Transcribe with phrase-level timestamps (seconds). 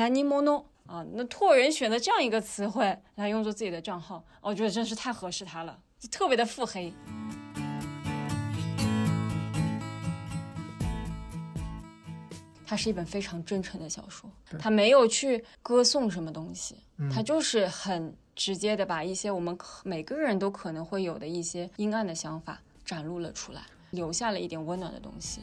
[0.00, 5.78] 南尼莫诺啊，那拓人选的这样一个词汇来用作自己的账号，我觉得真是太合适他了，
[6.10, 6.90] 特别的腹黑。
[12.64, 16.76] 它是一本非常真诚的小说，它没有去歌颂什么东西，
[17.14, 19.54] 它就是很直接的把一些我们
[19.84, 23.60] 每个人都可能会有的一些阴暗的想法展露了出来，
[23.90, 25.42] 留下了一点温暖的东西。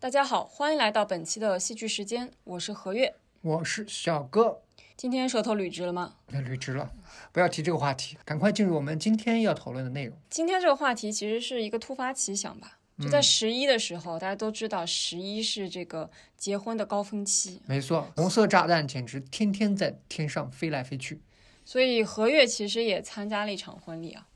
[0.00, 4.62] 大家好，欢迎来到本期的戏剧时间，我是何月，我是小哥。
[4.96, 6.14] 今天舌头捋直了吗？
[6.32, 6.90] 捋直了，
[7.32, 10.16] 不要提这个话题，赶快进入我们今天要讨论的内容。
[10.30, 21.20] 今天这个话题其实是一个突发奇想吧，就在十一的时候，大家都知道十一是这个结婚的高峰期，没错，红色炸弹简直天天在天上飞来飞去。
[21.62, 24.26] 所以何月其实也参加了一场婚礼啊。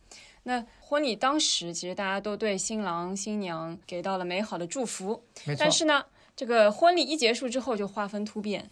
[0.44, 5.24] 那婚礼当时，其实大家都对新郎新娘给到了美好的祝福。
[5.58, 6.04] 但是呢。
[6.36, 8.68] 这个婚礼一结束之后，就画风突变，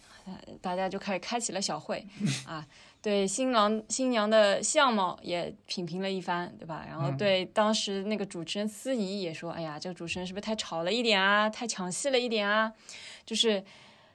[0.59, 2.05] 大家就开始开启了小会，
[2.45, 2.67] 啊，
[3.01, 6.85] 对新郎新娘的相貌也品评了一番，对吧？
[6.85, 11.49] 然后对当时那个主持人司仪也说：“哎呀，这个主持人是不是太吵了一点啊？
[11.49, 12.73] 太抢戏了一点啊？”
[13.25, 13.63] 就是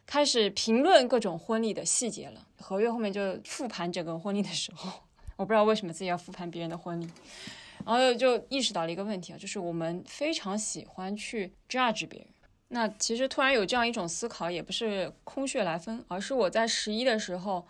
[0.05, 2.47] 开始评论各种婚礼的细节了。
[2.61, 4.93] 合约后面就复盘整个婚礼的时候，
[5.39, 7.09] 我不知道为什么自己要复盘别人的婚礼，
[7.87, 12.29] 然后就意识到了一个问题啊，就是我们非常喜欢去 judge 别人。
[12.71, 17.65] 那其实突然有这样一种思考，也不是空穴来风，而是我在十一的时候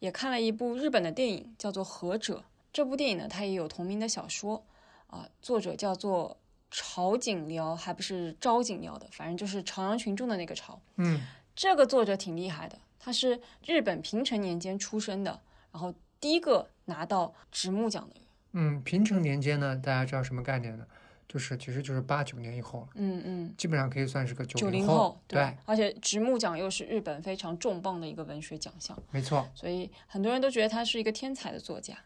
[0.00, 2.38] 也看了一部日本的电影，叫做《和者》。
[2.72, 4.64] 这部电影呢，它也有同名的小说，
[5.06, 6.36] 啊，作者叫做
[6.72, 10.80] 朝井辽，还不是朝井辽的，反正就是朝阳群众的那个朝。
[10.96, 11.20] 嗯，
[11.54, 18.24] 这个作者挺厉害的，他是日本平成年间出生的，然后第一个拿到直木奖的人。
[18.52, 20.86] 嗯，平成年间呢，大家知道什么概念呢？
[21.28, 25.56] 就是，其实就是八九年以后了，嗯嗯，基本上可以算是个九零后，对。
[25.64, 29.48] 而且直木奖又是日本非常重磅的一个文学奖项，没错。
[29.54, 31.96] 所以很多人都觉得他是一个天才的作家。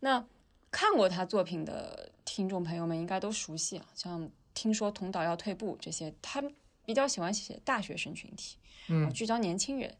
[0.00, 0.22] 那
[0.70, 6.42] 看过他作品的听众朋友们应该都熟悉啊，像听说桐岛要退步这些，他
[6.84, 9.94] 比较喜欢写大学生群体，嗯，聚焦年轻人。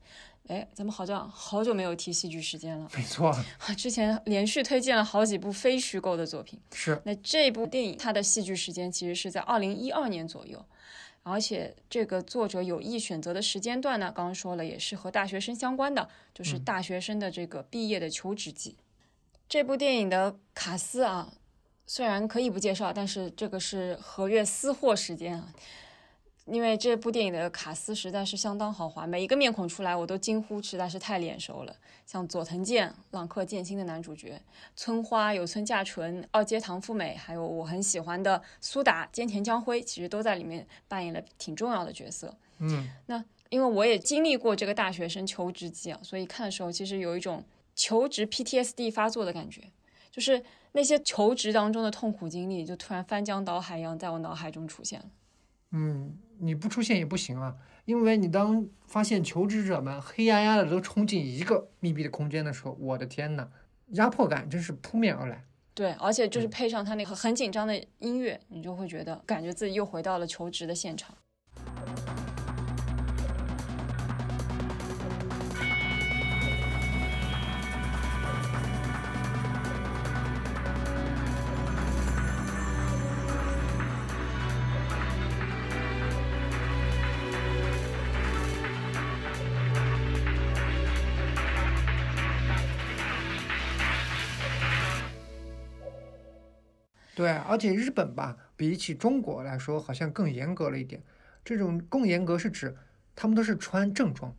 [0.49, 2.89] 哎，咱们好像好久没有提戏剧时间了。
[2.95, 3.35] 没错，
[3.79, 6.61] 之前连续推荐了好几部非虚构的作品。
[6.73, 10.63] 是，那这部电影它的戏剧时间其实是在二零一二年左右，
[11.23, 18.77] 而且这个作者有意选择的时间段呢，刚刚说了也是和大学生相关的，就是大学生的这个毕业的求职季。
[19.49, 21.33] 这部电影的卡斯啊，
[21.87, 25.53] 虽然可以不介绍，但是这个是合月私货时间啊。
[26.47, 31.77] 因为这部电影的卡斯实在是相当豪华，每一个面孔出来我都惊呼，实在是太脸熟了。
[32.05, 34.43] 像佐藤健、朗克剑心的男主角
[34.75, 42.37] 村花、有村架纯、二阶堂富美，还有我很喜欢的苏打、菅田将晖，其实都在里面扮演了挺重要的角色。
[42.59, 47.45] 嗯，那因为我也经历过这个大学生求职季啊，所以看的时候其实有一种
[47.77, 49.63] 求职 PTSD 发作的感觉，
[50.11, 50.43] 就是
[50.73, 55.07] 那些求职当中的痛苦经历，就突然翻江倒海一样在我脑海中出现了。
[55.73, 63.49] 嗯，你不出现也不行啊，因为你当发现求职者们黑压压的都冲进一个密闭的空间的时候，我的天呐，
[63.89, 65.45] 压迫感真是扑面而来。
[65.75, 71.17] 对，而且就是配上他那个很紧张的音乐，你就会觉得感觉自己又回到了求职的现场。
[97.23, 101.01] 对，而且日本吧，比起中国来说，好像更严格了一点。
[101.45, 102.77] 这种更严格是指，
[103.15, 104.35] 他们都是穿正装，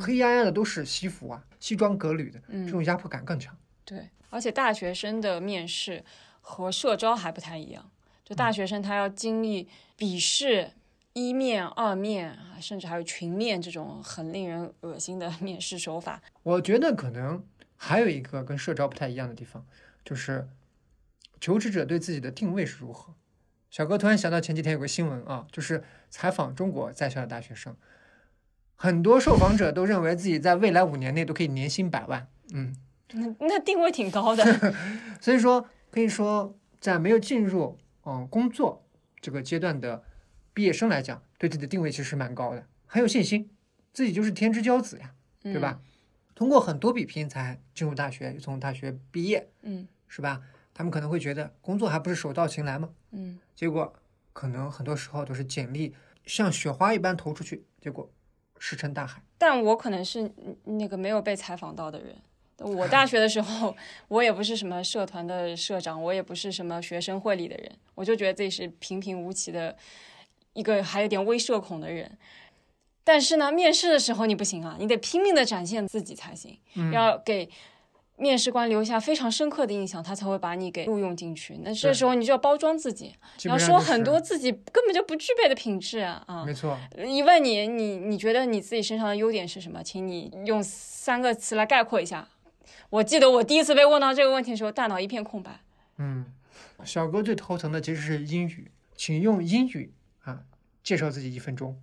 [0.00, 3.56] 黑压压的都是西服啊，西装革履的，这种压迫感更强。
[3.84, 6.04] 对，而且大学生的面试
[6.40, 7.90] 和社招还不太一样，
[8.24, 10.70] 就大学生他要经历笔试、
[11.12, 16.22] 一面、二面，甚至还有群面这种很令人恶心的 面试手法。
[16.44, 17.44] 我觉得可能
[17.76, 19.66] 还有一个跟社招不太一样的地方，
[20.04, 20.46] 就是。
[21.42, 23.16] 求职者对自己的定位是如何？
[23.68, 27.76] 小哥突然想到前几天有个新闻啊，就是采访中国在校的大学生，
[28.76, 32.28] 很多受访者都认为自己在未来五年内都可以年薪百万。
[32.54, 32.76] 嗯，
[33.10, 34.44] 那那定位挺高的。
[35.20, 38.86] 所以说，可以说在没有进入嗯工作
[39.20, 40.04] 这个阶段的
[40.54, 43.50] 毕业生来讲，对自己的定位其实蛮高的，很有信心，
[43.92, 45.12] 自己就是天之骄子呀，
[45.42, 45.80] 对吧？
[46.36, 50.40] 通过很多比拼才进入大学，从大学毕业，嗯，是吧？
[50.74, 52.90] 他们可能会觉得工作还不是手到擒来吗？
[53.10, 53.92] 嗯，结果
[54.32, 55.94] 可能很多时候都是简历
[56.26, 58.10] 像雪花一般投出去，结果
[58.58, 59.22] 石沉大海。
[59.38, 60.30] 但我可能是
[60.64, 62.16] 那个没有被采访到的人。
[62.58, 63.74] 我大学的时候，
[64.06, 69.76] 我也不是什么社团的社长，我也不是什么学生会里的人，我就觉得自己是平平无奇的
[70.52, 72.16] 一个还有点微社恐的人。
[73.02, 76.56] 但是呢，面试的时候你不行啊，你得拼命的展现自己才行，
[76.92, 77.50] 要给
[78.22, 81.58] 面试官留下非常深刻的印象，他才会把你给录用进去。
[81.64, 83.12] 那这时候你就要包装自己，
[83.46, 86.22] 要说很多自己根本就不具备的品质啊！
[86.28, 86.78] 啊，没错。
[87.04, 89.82] 一问你，你你觉得你自己身上的优点是什么？
[89.82, 92.28] 请你用三个词来概括一下。
[92.90, 95.60] 我记得我第一次被问到这个问题的时候，大脑一片空白。
[95.98, 96.24] 嗯，
[96.84, 99.92] 小哥最头疼的其实是英语，请用英语
[100.22, 100.40] 啊
[100.84, 101.76] 介绍自己一分钟，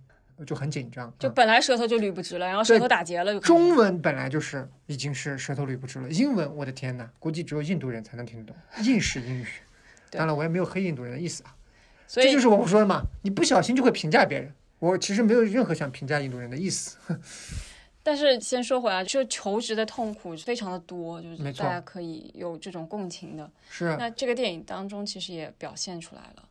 [0.44, 1.12] 就很紧张。
[1.18, 3.38] 就本来舌头就捋不直了，然后舌头打结了。
[3.40, 9.46] 中文本来就是已经是舌头捋不直了，英文我的天呐，估计只有印度人才能听得懂印式英语。
[10.10, 11.54] 当然，我也没有黑印度人的意思啊。
[12.06, 14.52] 所以这就是我说的嘛，你不小心就会评价别人。
[14.80, 16.96] 我其实没有任何想评价印度人的意思。
[18.02, 23.48] 但是先说回来，就求职的痛苦非常的多，就是大家可以有这种共情的。
[23.68, 23.94] 是。
[23.98, 26.48] 那这个电影当中其实也表现出来了。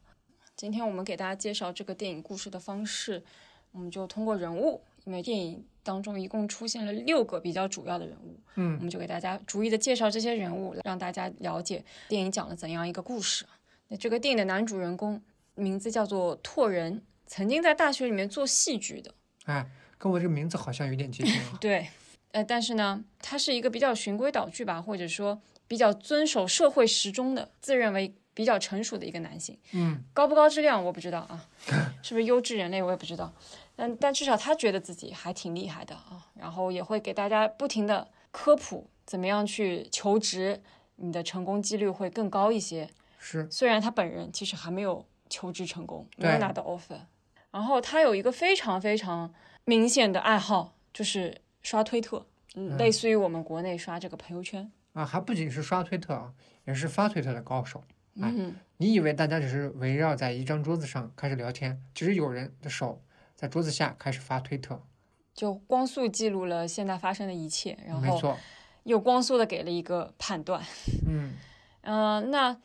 [0.56, 3.24] 今天我们给大家介绍这个电影故事的方式，
[3.72, 13.46] 我们就通过人物，因为电影当中一共出现了六个比较主要的人物，嗯，我们就给大家逐一的介绍这些人物，让大家了解电影讲了怎样一个故事。
[13.88, 15.22] 那这个电影的男主人公
[15.56, 19.14] 名字叫做拓人，曾经在大学里面做戏剧的。
[19.46, 19.70] 哎。
[20.02, 21.58] 跟我这个名字好像有点接近啊。
[21.60, 21.86] 对，
[22.32, 29.60] 呃，但是呢，他是一个比较循规蹈矩吧，或者说比较遵守社会时钟的，自认为比较成熟的一个男性。
[29.74, 31.46] 嗯，高不高质量我不知道啊，
[32.02, 33.34] 是不是优质人类我也不知道。
[33.76, 40.62] 但但至少他觉得自己还挺厉害的啊，然后也会给大家不停的科普怎么样去求职，
[40.96, 42.90] 你的成功几率会更高一些。
[43.20, 47.02] 是，虽然他本人其实还没有求职成功，没有拿到 offer。
[47.52, 49.34] 然后他有一个非常非常。
[49.66, 52.26] 明显的爱好就是刷推特，
[52.80, 56.34] 类似于我们国内刷这个朋友圈啊，还不仅是刷推特啊，
[56.66, 57.84] 也是发推特的高手。
[58.22, 63.02] 嗯，你以为大家只是围绕在一张桌子上开始聊天，其实有人的手
[63.36, 64.82] 在桌子下开始发推特，
[65.34, 68.38] 就光速记录了现在发生的一切，然后没错，
[68.84, 70.64] 又光速的给了一个判断。
[71.08, 71.34] 嗯，
[71.82, 72.60] 嗯， 那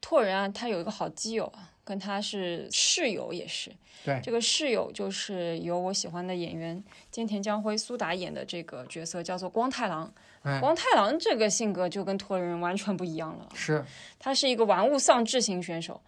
[0.00, 1.68] 拓人啊，他有一个好基友啊。
[1.82, 3.72] 跟他是室友，也是。
[4.04, 6.80] 对，这个室友就是由我喜欢的演员
[7.12, 10.12] 菅田将晖、苏打演的这个角色，叫做光太郎。
[10.42, 13.48] 光太郎这个性格就跟托人完全不一样了。
[13.54, 13.84] 是，
[14.18, 16.00] 他是一个玩物丧志型选手。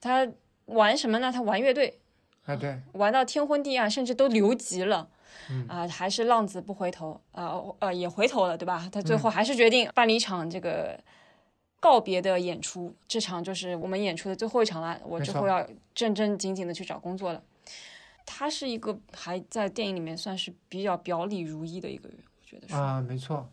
[0.00, 0.26] 他
[0.66, 1.32] 玩什么呢？
[1.32, 1.98] 他玩乐队。
[2.44, 2.78] 啊，对。
[2.92, 5.08] 玩到天昏地暗，甚至都留级了。
[5.50, 5.66] 嗯。
[5.68, 7.54] 啊，还是浪子不回头啊！
[7.78, 8.88] 呃，也回头了，对吧？
[8.92, 10.98] 他最后还是决定办了一场这个。
[11.80, 15.00] 告别的演出，这场就是我们演出的最后一场了。
[15.04, 15.64] 我之后要
[15.94, 17.40] 正正经经的去找工作了。
[18.26, 23.48] 他是一个还在电影里面算是比较表里如一的一个人，我觉得是啊，没错，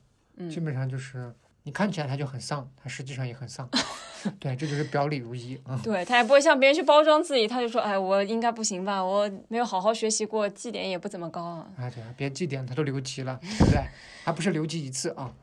[0.49, 1.33] 基本上就是
[1.63, 3.69] 你看起来他就很丧，他实际上也很丧。
[4.39, 5.79] 对，这就是表里如一啊。
[5.83, 9.03] 对他也不会像别人去包装自己，他就说：“哎，我应该不行吧？
[9.03, 13.81] 我没有好好学习过，绩点也不怎么高啊。”啊，对啊，别绩点，他都留级了，对 不对？
[14.23, 15.33] 还不是留级一次啊？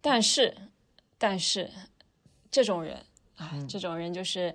[0.00, 0.56] 但是，
[1.18, 1.70] 但是。
[2.50, 2.96] 这种人
[3.36, 4.52] 啊，这种人就是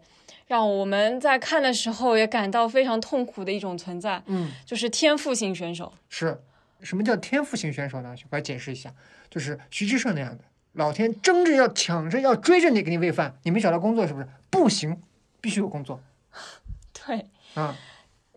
[0.47, 4.21] 让我们在看的时候也感到非常痛苦的一种存在。
[4.25, 5.93] 嗯，就是天赋型选手。
[6.09, 6.43] 是
[6.81, 8.15] 什么叫天赋型选手呢？
[8.29, 8.93] 我来解释一下，
[9.29, 14.27] 就是徐志胜那样的，老天争着要抢着要追着你给你喂饭，你没找到工作是不是？
[14.49, 15.01] 不行，
[15.41, 16.01] 必须有工作。
[17.05, 17.75] 对啊，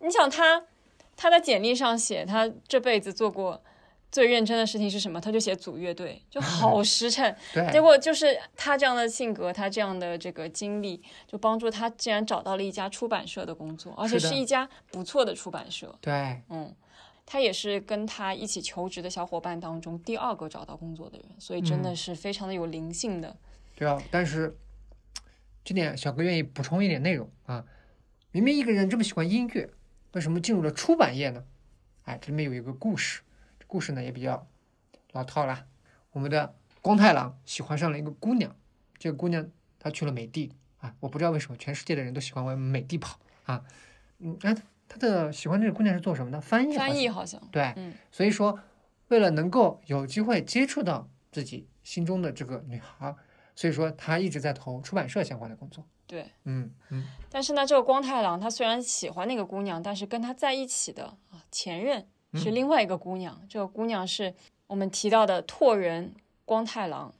[0.01, 0.63] 你想他，
[1.15, 3.61] 他的简历上写他这辈子做过。
[4.11, 5.21] 最认真的事情是什么？
[5.21, 7.31] 他就写组乐队，就好实诚。
[7.53, 15.95] 对，结果就是他这样的性格，他这样的这个经历，就帮助他竟然找到了一家出版社的工作，而且是一家不错的出版社。
[16.01, 16.73] 对，嗯，
[17.31, 23.37] 他也是跟他一起求职的小伙伴当中第二个找到工作的人，所以真的是非常的有灵性的。
[23.75, 24.57] 对啊，但是
[25.63, 27.63] 这点小哥愿意补充一点内容啊，
[28.31, 29.69] 明明一个人这么喜欢音乐，
[30.13, 31.45] 为什么进入了出版业呢？
[32.05, 33.21] 哎，这里面有一个故事。
[33.67, 34.47] 故事呢也比较
[35.11, 35.67] 老套啦。
[36.13, 38.55] 我们的光太郎喜欢上了一个姑娘，
[38.97, 43.63] 这个姑娘她去了美帝啊，我不知道为什么全世界的人都喜欢往美帝跑啊。
[44.17, 44.55] 嗯，哎，
[44.89, 46.41] 他的喜欢这个姑娘是做什么的？
[46.41, 46.75] 翻译？
[46.75, 47.41] 翻译好像。
[47.49, 48.59] 对，嗯所以说
[49.07, 53.15] 为了能够有机会接触到自己心中的这个女孩，
[53.55, 55.85] 所以说他一直在投出版社相关的工作。
[56.05, 57.05] 对，嗯嗯。
[57.29, 62.05] 但是呢，这个光太郎他虽然喜欢那个姑娘，但是跟他在一起的啊前任。
[62.35, 64.31] 是另外一个姑娘，这个姑娘是
[64.67, 66.13] 我们提到的拓人
[66.45, 67.11] 光太郎，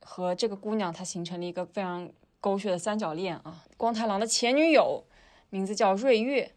[0.00, 3.62] 和这个姑娘她形成了一个非常狗血的三角恋啊。
[3.76, 5.04] 光太郎的前女友
[5.50, 6.55] 名字叫瑞月，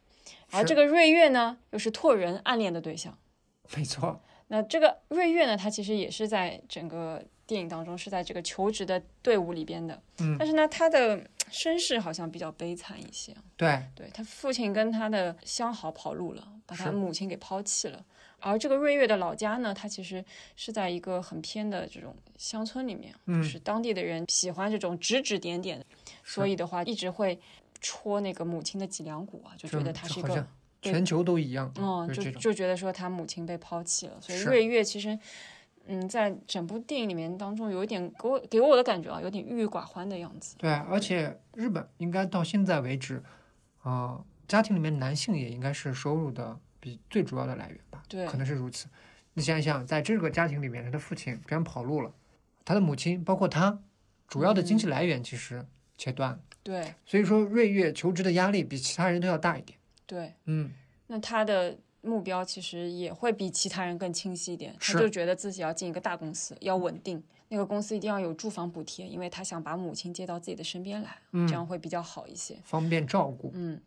[0.52, 3.18] 而这个瑞月呢，又是拓人暗恋的对象。
[3.76, 4.22] 没错。
[4.48, 10.02] 那这个瑞月呢，他其实也是在整个电影当中是在这个求职的队伍里边的。
[10.20, 10.36] 嗯。
[10.40, 13.36] 但是呢，他的身世好像比较悲惨一些。
[13.56, 13.84] 对。
[13.96, 18.04] 对他父亲跟他的相好跑路了，把他母亲给抛弃了。
[18.42, 20.24] 而这个瑞月的老家呢，他其实
[20.56, 25.86] 是在一个很偏的这种乡村里面，就是当地的人喜欢这种指指点点，
[26.24, 27.38] 所以的话一直会
[27.82, 30.48] 戳那个母亲的脊梁骨啊，就觉得他是一个
[30.82, 35.18] 全球都一样，嗯，就就觉得说他母亲被抛弃了，所以瑞月其实，
[35.86, 40.56] 嗯，在整部电影里面当中有一点给我给我的感觉啊，有点郁郁寡欢的样子。
[40.58, 43.24] 对，而且日本应该到现在为止，
[43.82, 46.60] 啊，家庭里面男性也应该是收入的。
[46.82, 48.88] 比最主要的来源吧，对，可能是如此。
[49.34, 52.10] 你想想，在这个家庭里面，他的父亲别人跑路了，
[52.64, 53.82] 他的母亲包括他，
[54.30, 55.68] 主要的经济来源其实
[56.00, 56.40] 切断。
[56.64, 59.78] 对，所以说瑞月求职的压力比其他人都要大一点。
[60.06, 60.72] 对，嗯，
[61.08, 73.52] 那他的目标其实也会比其他人更清晰一点，他就觉得自己要进一个大公司，要稳定，那个公司一定要有住房补贴，因为他想把母亲接到自己的身边来，这样会比较好一些，方便照顾。
[73.54, 73.80] 嗯。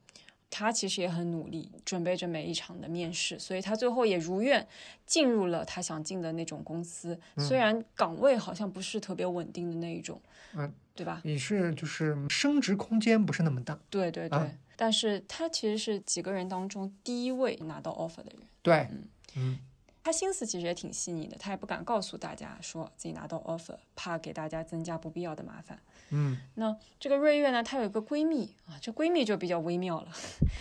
[0.54, 4.68] 他其实也很努力，准备着每一场的面试，所以他最后也如愿
[5.06, 7.18] 进入了他想进的那种公司。
[7.38, 10.20] 虽然岗位好像不是特别稳定的那一种，
[10.54, 11.22] 嗯，对吧？
[11.24, 13.80] 也是，就是升职空间不是那么大。
[13.88, 14.38] 对对对，
[14.76, 18.42] 但是他其实是几个人当中第一位拿到 offer 的人。
[18.60, 19.58] 对，嗯嗯。
[20.04, 25.78] 他心思其实也挺细腻的，他也不敢告诉大家说自己拿到 offer，怕给大家增加不必要的麻烦。
[26.10, 30.08] 嗯，那这个瑞月呢，她有一个闺蜜啊，这闺蜜就比较微妙了。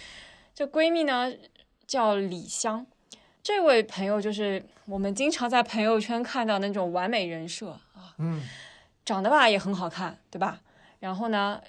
[0.53, 1.33] 这闺蜜呢
[1.87, 2.85] 叫李香，
[3.41, 8.41] 这位朋友就是我们经常在朋友圈看到那种完美人设啊，嗯，
[9.03, 10.61] 长得吧也很好看，对吧？
[10.99, 11.59] 然后呢，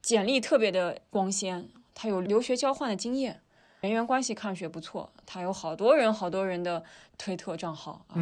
[0.00, 3.42] 简历特别的光鲜，她有留学交换的经验。
[3.80, 6.84] 人员关系看上去不错，他有好多人好多人的
[7.16, 8.14] 推特账号啊，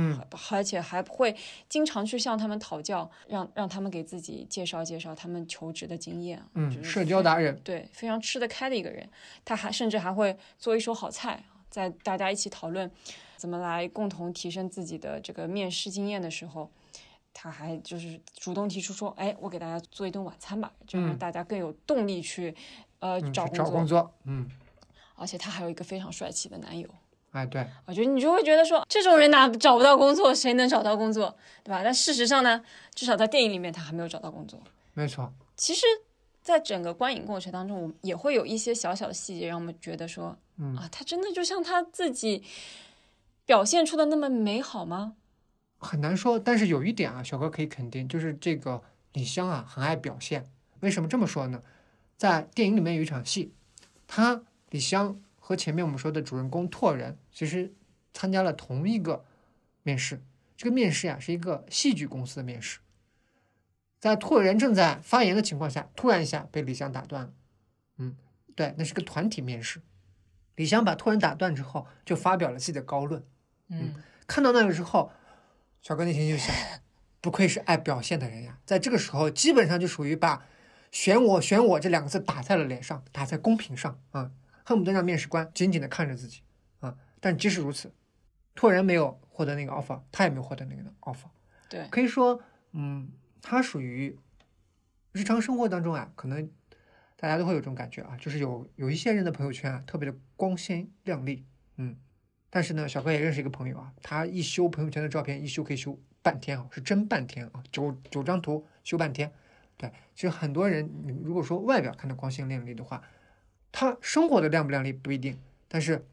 [0.51, 1.35] 而且还会
[1.69, 6.41] 经常去向他们讨教，让让他们给自己介绍介绍他们求职的经验。
[6.55, 9.09] 嗯，社交达人，对，非常吃得开的一个人。
[9.45, 12.89] 他还甚至还会做一手好菜，在大家一起讨论
[13.37, 16.71] 怎么来共同提升自己的这个面试经验的时候，
[17.35, 22.55] 他还就是主动提出说：“哎，我给大家做一顿晚餐吧，这样让大家更有动力去
[23.01, 24.49] 呃找工作。”找工作，嗯。
[25.19, 26.89] 而且他还有一个非常帅气的男友，
[27.33, 31.83] 哎，对，我觉得你就会觉得说，这种人哪找不到工作，谁能找到工作，对吧？
[31.83, 32.63] 但事实上呢，
[32.95, 34.63] 至少在电影里面，他还没有找到工作。
[34.95, 35.33] 没错。
[35.57, 35.85] 其实，
[36.41, 42.43] 在整个观影过程当中，我也会有一些小小的细节，让我们觉得说，嗯啊，他真的就像他自己
[43.45, 45.15] 表现出的那么美好吗？
[45.79, 46.39] 很难说。
[46.39, 48.83] 但是有一点啊，小哥可以肯定，就是这个
[49.13, 50.47] 李湘啊，很爱表现。
[50.81, 51.61] 为什么这么说呢？
[52.17, 53.53] 在电影里面有一场戏，
[54.07, 54.43] 他。
[54.71, 57.73] 李湘和前面我们说的主人公拓人其实
[58.13, 59.25] 参加了同一个
[59.83, 60.21] 面试，
[60.57, 62.81] 这个面试呀是一个戏剧公司的面试，
[63.99, 67.33] 在拓人正在发言的情况下，突然一下被李湘打断了。
[67.97, 68.17] 嗯，
[68.55, 69.81] 对，那是个团体面试。
[70.57, 73.25] 李湘把拓人打断之后，就发表了自己的高论。
[73.69, 73.95] 嗯，
[74.27, 75.11] 看到那个之后，
[75.81, 76.55] 小哥内心就想，
[77.21, 80.45] 不愧是爱表现的人呀，在这个时候基本上就属于把
[80.91, 84.33] “选我，选我”这两个字打在了脸上，打在公屏上啊。
[84.69, 86.43] 恨不得让面试官紧紧的看着自己
[86.81, 86.95] 啊！
[87.21, 87.91] 但即使如此，
[88.55, 91.31] 拓人没有获得那个 offer，他也没有获得那个 offer。
[91.71, 92.39] 对，可以说，
[92.73, 93.11] 嗯，
[93.41, 94.15] 他属于
[95.13, 96.51] 日常生活当中啊，可能
[97.17, 101.47] 大家都会有这种感觉啊，就是有有一些人的朋友圈啊，特别的光鲜亮丽，
[101.77, 101.97] 嗯。
[102.51, 109.33] 但是呢，小哥也认识一个朋友啊，他一修朋友圈的照片，一修可以修半天啊，是真半天啊，九九张图修半天。
[109.79, 110.91] 对，其实很多人，
[111.25, 113.03] 如果说外表看的光鲜亮丽的话，
[113.73, 116.05] 他生活的亮不亮丽不一定，但是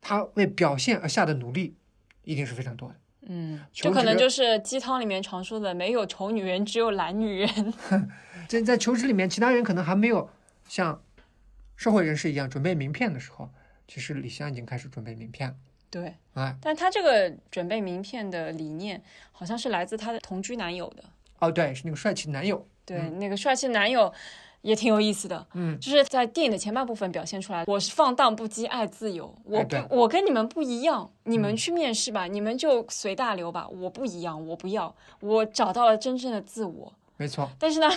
[0.00, 1.74] 他为表现而下的努力
[2.24, 2.94] 一定是非常多的。
[3.22, 7.74] 嗯，这可能就是鸡汤里面常说的“没有丑女人，只有懒女人”。
[8.48, 10.28] 在在求职里面，其他人可能还没有
[10.66, 11.02] 像
[11.76, 13.50] 社会人士一样准备名片的时候，
[13.86, 15.54] 其实李湘已经开始准备名片了。
[15.90, 19.00] 对，哎，但他这个准备名片的理念，
[19.32, 21.04] 好像是来自他的同居男友的。
[21.40, 22.66] 哦，对，是那个帅气男友。
[22.84, 24.12] 对，那个帅气男友。
[24.62, 37.48] 也挺有意思的，嗯，就是在电影的前半部分表现出来，我是放荡不羁，爱自由，我不，我跟你们不一样，你们去面试吧，你们就随大流吧，我不一样，我不要，我找到了真正的自我，没错。
[37.58, 37.88] 但是呢，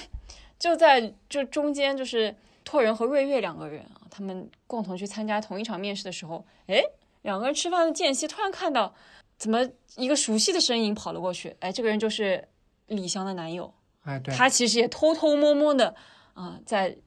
[0.58, 6.82] 就在这中间，就是拓人和瑞月两个人啊，他们共同去参加同一场面试的时候，哎，
[7.24, 8.93] 两个人吃饭的间隙，突然看到
[9.38, 9.67] 怎么
[9.98, 12.48] 一个熟悉的身影跑了过去，哎，这个人就是
[12.88, 13.74] 李湘的男友。
[14.03, 15.96] 哎，对，他其实也偷偷摸摸的
[16.34, 16.98] 啊、在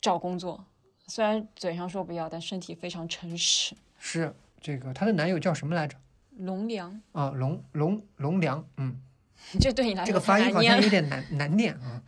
[0.00, 0.64] 找工作，
[1.06, 3.74] 虽然嘴上说不要，但身体非常诚实。
[3.98, 5.96] 是这个她的男友叫什么来着？
[6.38, 9.00] 龙良，啊，龙龙龙良，嗯，
[9.60, 10.88] 这对你来说这个发音好像有。
[10.88, 12.02] 点难难念啊。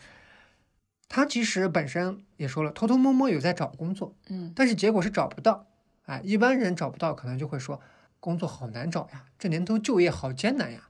[1.09, 5.67] 他其实本身也说了，偷偷摸摸有在找工作，嗯但是结果是找不到。
[6.07, 7.81] 哎，一般人找不到，可能就会说
[8.19, 10.89] 工作好难找呀，这年头就业好艰难呀。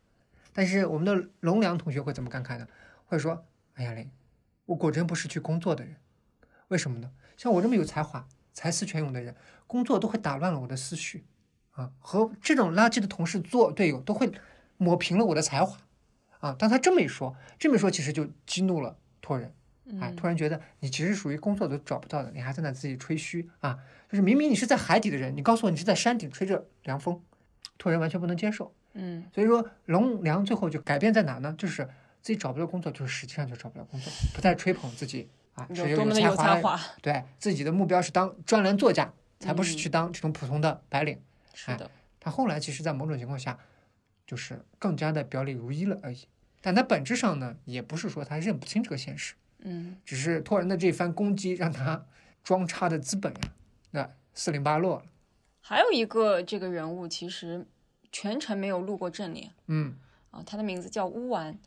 [0.52, 2.68] 但是我们的龙良同学会怎么感慨呢？
[3.06, 4.08] 会说：“哎呀嘞，
[4.66, 5.96] 我果真不是去工作的人，
[6.68, 7.10] 为什么呢？
[7.36, 9.34] 像我这么有才华、才思泉涌的人，
[9.66, 11.24] 工作都会打乱了我的思绪
[11.72, 14.30] 啊，和这种垃圾的同事做队友都会
[14.76, 15.78] 抹平了我的才华
[16.40, 19.54] 啊。”当他这么一说，这么一说，其实就激怒了托人。
[20.00, 23.78] 哎，嗯突然觉得你其实属于工作都找不到的，你还在那自己吹嘘啊！
[24.08, 27.20] 就是明明你是在海底的人，你告诉我你是在山顶吹着凉风，
[27.78, 28.72] 托人完全不能接受。
[28.94, 31.52] 嗯所以说，龙梁最后就改变在哪呢？
[31.58, 31.88] 就是
[32.22, 36.80] 自己找不到工作，就是实际上就找不了工作，不再吹捧自己啊，是有多么的有才才华。
[37.02, 41.20] 对自己的目标是当专栏作家，才不是嗯去当这种普通的白领。
[41.52, 43.58] 是的，他后来其实，在某种情况下，
[44.26, 46.26] 就是更加的表里如一了而已。
[46.60, 49.34] 但他本质上呢，也不是说他认不清这个现实。
[49.64, 52.04] 嗯只是托人的这番攻击让他
[52.42, 53.40] 装叉的资本呀，
[53.90, 55.04] 那四零八落了。
[55.60, 57.66] 还有一个这个人物，其实
[58.10, 59.96] 全程没有露过正脸嗯
[60.30, 61.58] 啊，他的名字叫乌丸。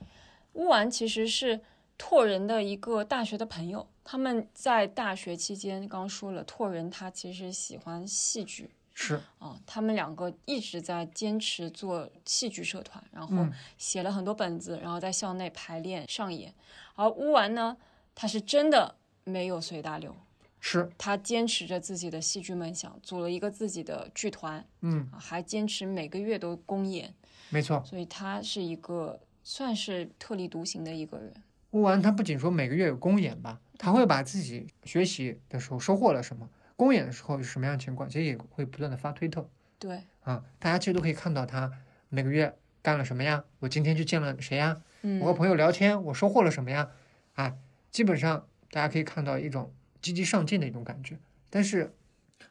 [0.55, 1.61] 乌丸其实是
[1.97, 8.71] 拓人的一个大学的朋友，他们在大学期间，刚刚说了，拓人他其实喜欢戏剧。
[8.97, 13.51] 是，啊，他们两个一直在坚持做戏剧社团，然后嗯。
[13.77, 16.53] 写了很多本子，然后在校内排练上演。
[16.95, 17.75] 而乌丸呢，
[18.15, 18.95] 他是真的
[19.25, 20.15] 没有随大流，
[20.61, 27.13] 是，他坚持着自己的戏剧梦想，组了一个自己的剧团，嗯，啊还坚持每个月都公演，
[27.49, 27.83] 没错。
[27.85, 31.31] 所以他是一个算是特立独行的一个人。
[31.69, 41.71] 乌丸他不仅说每个月有公演吧，他会把自己学习的时候收获了什么，公演的时候是什么样的情况，其实也会不断的发推特对，啊，大家其实都可以看到他
[42.09, 46.89] 每个月干了什么呀，我今天去见了谁呀，嗯我和朋友聊天，我收获了什么呀？
[47.35, 47.55] 啊，
[47.91, 51.19] 基本上大家可以看到一种积极上进的一种感觉。
[51.51, 51.93] 但是，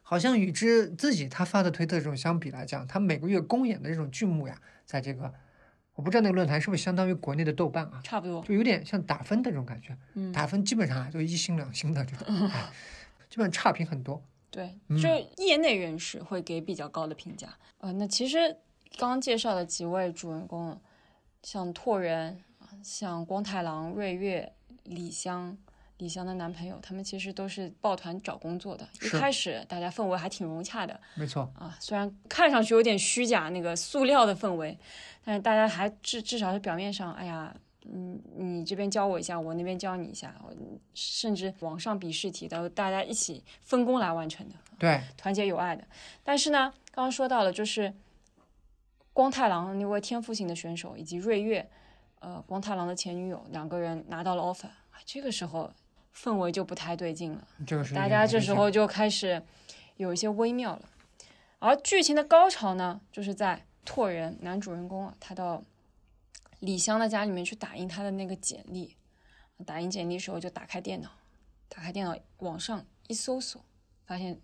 [0.02, 5.34] 好像与之自己他发的推特这种相比来讲，他每个月公演的这种剧目呀，在这个
[5.94, 8.42] 我不知道那个论坛是不是相当于国内的豆瓣啊，差不多。
[8.42, 9.96] 就有点像打分的这种感觉。
[10.14, 12.70] 嗯，打分基本上啊都一星两星的这种， 哎，
[13.30, 14.22] 基本上差评很多。
[14.50, 17.48] 对，嗯就业内人士会给比较高的评价。
[17.78, 18.38] 呃，那其实
[18.98, 20.78] 刚刚介绍的几位主人公啊，
[21.42, 24.52] 像拓人，啊像光太郎、瑞月、
[24.84, 25.56] 李湘。
[26.04, 28.86] 李湘的男朋友，他们其实都是抱团找工作的。
[29.00, 34.78] 一开始大家氛围还挺融洽的没错，啊，虽然看上去有点虚假，那个塑料的氛围，
[35.24, 37.56] 但是大家还至至少是表面上，哎呀，
[37.90, 40.54] 嗯，你这边教我一下，我那边教你一下，我
[40.92, 44.54] 甚至网上笔试题都大家一起分工来完成的。
[44.78, 45.82] 对，团结友爱的。
[46.22, 47.94] 但是呢，刚刚说到了，就是
[49.14, 51.66] 光太郎那位天赋型的选手以及瑞月，
[52.18, 55.72] 呃，光太郎的前女友两个人拿到了 offer，啊这个时候
[56.16, 59.42] 氛围就不太对劲了，这个是大家这时候就开始
[59.96, 60.88] 有一些微妙了。
[61.58, 65.62] 而剧情的高潮呢，就是在拓人男主人公啊，他到
[66.60, 68.96] 李湘的家里面去打印他的那个简历，
[69.66, 71.10] 打印简历的时候就打开电脑，
[71.68, 73.64] 打开电脑往上一搜索，
[74.06, 74.40] 发现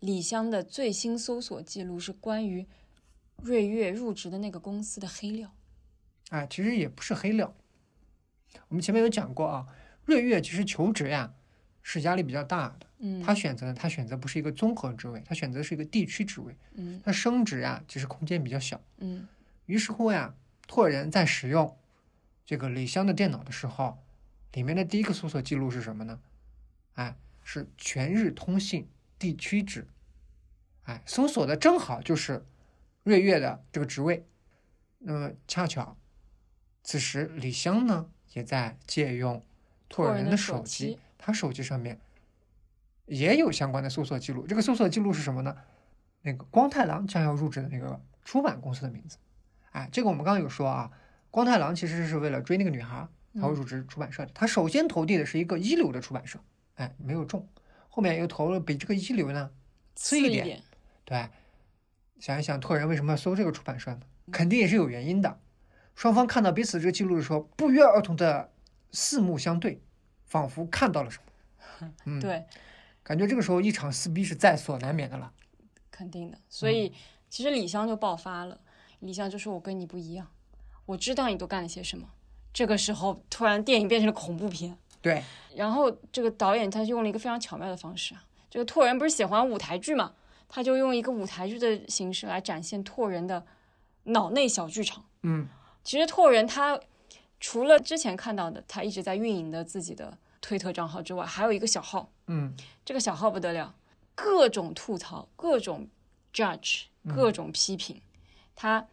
[0.00, 2.66] 李湘的最新搜索记录是关于
[3.42, 5.52] 瑞月入职的那个公司的黑料。
[6.30, 7.54] 哎，其实也不是黑料。
[8.68, 9.66] 我们前面有讲过啊，
[10.04, 11.32] 瑞月其实求职呀
[11.82, 12.86] 是压力比较大的。
[12.98, 16.56] 嗯，他选择的他选择不是一个综合职位，他选择是一个地区职位。
[16.74, 18.80] 嗯他升职呀其实空间比较小。
[18.98, 19.26] 嗯
[19.66, 20.34] 于是乎呀，
[20.66, 21.76] 拓人在使用
[22.44, 23.98] 这个李湘的电脑的时候，
[24.52, 26.20] 里面的第一个搜索记录是什么呢？
[26.94, 28.88] 哎，是全日通信
[29.18, 29.86] 地区职。
[30.84, 32.44] 哎，搜索的正好就是
[33.02, 34.26] 瑞月的这个职位。
[34.98, 35.96] 那么恰巧，
[36.82, 39.42] 此时李湘呢也在借用
[39.88, 41.98] 拓人的手手机机，他手机上面
[43.06, 44.46] 也有相关的搜索记录。
[44.46, 45.56] 这个搜索记录是什么呢？
[46.22, 49.18] 那个光太郎将要入职的那个出版公司的名字。
[49.72, 50.90] 哎，这个我们刚刚有说啊，
[51.30, 54.30] 光太郎其实是为了追那个女孩才会入职出版社的。
[54.32, 56.38] 他首先投递的是一个一流的出版社，
[56.76, 57.46] 哎，没有中，
[57.88, 59.50] 后面又投了比这个一流呢
[59.94, 60.44] 次一点。
[60.44, 60.62] 点。
[61.04, 61.28] 对，
[62.18, 64.00] 想一想拓人为什么要搜这个出版社呢？
[64.32, 65.38] 肯定也是有原因的。
[65.94, 68.50] 双方看到彼此这个记录的时候，不约而同的
[68.94, 69.82] 四目相对，
[70.24, 71.90] 仿佛看到了什么。
[72.06, 72.46] 嗯，，对，
[73.02, 75.30] 感觉这个时候一场撕逼是在所难免的了。
[75.90, 76.38] 肯定的。
[76.48, 76.94] 所以
[77.28, 78.58] 其实李湘就爆发了，
[79.00, 80.26] 李湘就说：“我跟你不一样，
[80.86, 82.08] 我知道你都干了些什么，
[82.52, 85.22] 这个时候突然电影变成了恐怖片，对，
[85.54, 90.14] 然后这个导演他用了一个非常巧妙的方式啊，这个拓人不是喜欢舞台剧嘛，
[90.48, 93.44] 他就用一个舞台剧的形式来展现拓人的
[94.04, 95.04] 脑内小剧场。
[95.22, 95.48] 嗯，
[95.82, 96.78] 其实拓人他
[97.46, 102.54] 除了之前看到的他一直在运营的自己的推特账号之外，还有一个小号，嗯，
[102.86, 103.74] 这个小号不得了，
[104.14, 105.86] 各种吐槽，各种
[106.32, 108.00] judge，各种批评，
[108.56, 108.86] 他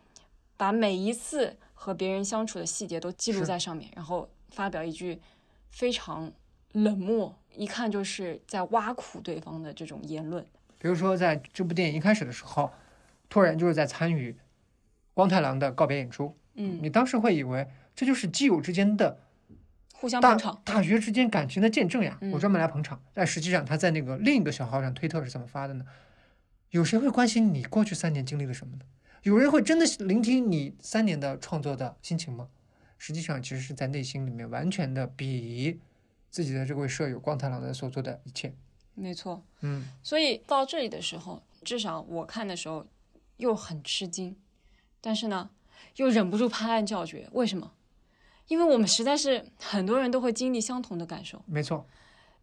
[0.57, 5.21] 把每一次和别人相处的细节都记录在上面，然后发表一句
[5.69, 6.29] 非常
[6.73, 10.45] 冷漠，一看就是在挖苦对方的这种言论。
[10.77, 12.69] 比如说在这部电影一开始的时候，
[13.29, 14.35] 突然就是在参与
[15.13, 17.65] 光太郎的告别演出，嗯，你当时会以为
[18.01, 19.19] 这就是基友之间的
[19.93, 20.59] 互相捧场。
[20.65, 22.99] 大学之间感情的见证呀，嗯我专门来捧场。
[23.13, 25.85] 但实际上他在那个另一个小号上推特是怎么发的呢？
[26.71, 28.85] 有谁会关心你过去三年经历了什么呢？
[29.21, 32.49] 有人会真的聆听你三年的创作的心情吗？
[32.97, 35.79] 实际上，其实是在内心里面完全的鄙夷
[36.31, 38.51] 自己的这位舍友光太郎的所做的一切。
[38.95, 42.87] 没错，嗯，所以到这里的时候，至少我看的时候
[43.37, 44.35] 又很吃惊，
[44.99, 45.51] 但是呢，
[45.97, 47.29] 又忍不住拍案叫绝。
[47.33, 47.73] 为什么？
[48.51, 51.41] 因为我们实在是很多人都会经历相同的感受。
[51.45, 51.85] 没错，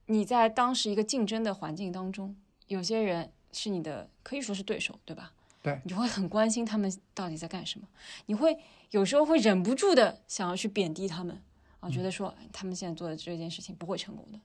[0.06, 2.34] 你在当时一个竞争的环境当中，
[2.68, 5.34] 有些人是你的，可以说是对手，对吧？
[5.60, 7.86] 对你就会很关心他们到底在干什么，
[8.24, 8.56] 你会
[8.90, 11.42] 有时候会忍不住的想要去贬低他们
[11.80, 14.40] 啊，觉得说哎他们现在做的这件事情不会成功的，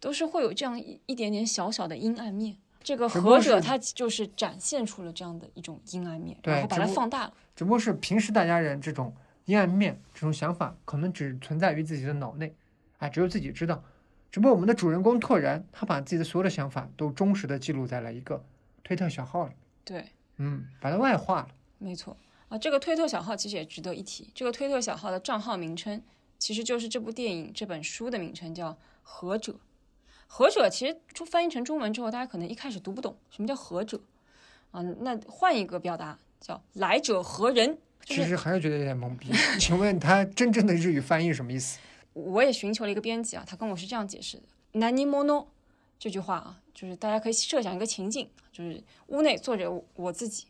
[0.00, 2.56] 都是会有这样一一点点小小的阴暗面。
[2.82, 7.34] 这个只不过是合者他就是展现出了这样的一种阴暗面，然后把它放大了。
[7.54, 9.14] 只不过是平时大家人这种
[9.46, 12.54] 阴暗面、这种想法，可能只存在于自己的脑内，
[12.98, 13.82] 哎，只有自己知道。
[14.30, 18.42] 只不过我们的主人公拓然，他把自己的所有的想法都忠实的记录在了一个
[18.82, 19.52] 推特小号里，
[19.84, 20.06] 对，
[20.38, 21.48] 嗯，把它外化了。
[21.78, 22.16] 没错
[22.48, 24.30] 啊，这个推特小号其实也值得一提。
[24.34, 26.02] 这个推特小号的账号名称
[26.38, 29.56] 其实就是这部电影、这本书的名称，叫“何者”。
[30.26, 34.00] 何者其实出翻译成中文之后，大家可能一开始读不懂什么叫何者
[34.70, 34.80] 啊。
[34.80, 39.28] 那换一个表达叫“来者何人”，就是其实还是觉得有点懵逼。
[39.58, 41.78] 请问他真正的日语翻译是什么意思？
[42.14, 45.48] 我也寻求了一个编辑啊，他跟我是这样解释的：“南尼莫诺”
[45.98, 50.46] 这句话啊，就是大家可以设想一个情境，就是屋内坐着我我自己，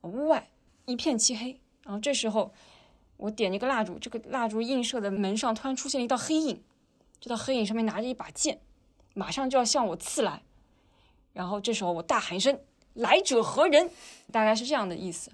[0.00, 0.48] 屋外
[0.86, 2.52] 一片漆黑，然后这时候
[3.18, 6.62] 我点一个蜡烛，这个蜡烛映射的门上突然出现了一道黑影，
[7.20, 8.58] 这道黑影上面拿着一把剑，
[9.14, 10.42] 马上就要向我刺来，
[11.34, 12.58] 然后这时候我大喊一声
[12.94, 13.90] ：“来者何人？”
[14.32, 15.30] 大概是这样的意思。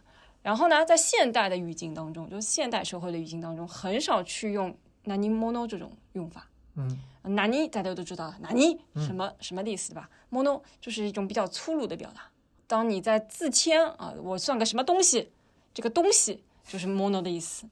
[0.46, 6.48] 然后呢，在现代的语境当中，就是现代社会的语境当中，很少去用“南尼 mono” 这种用法。
[6.76, 6.96] 嗯，
[7.34, 12.30] 南尼大家都知道了，南尼什么什么的意思对吧？mono 就是一种比较粗鲁的表达。
[12.68, 15.32] 当你在自谦啊，我算个什么东西，
[15.74, 17.66] 这个东西就是 mono 的意思，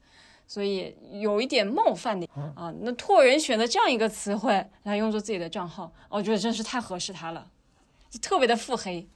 [0.49, 2.75] 所以有一点冒犯的啊。
[2.81, 7.49] 那拓人选择这样一个词汇来用作自己的账号，我觉得真是太合适他了，
[8.11, 9.07] 就特别的腹黑。